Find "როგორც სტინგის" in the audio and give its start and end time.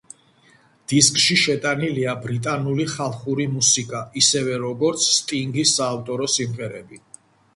4.65-5.77